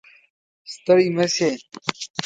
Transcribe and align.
ستړې 0.71 1.05
مه 1.15 1.25
شې 1.35 1.49